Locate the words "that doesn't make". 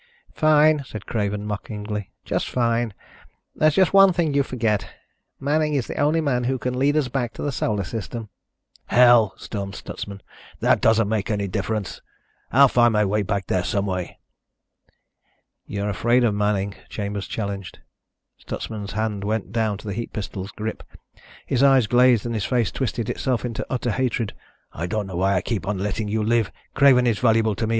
10.59-11.29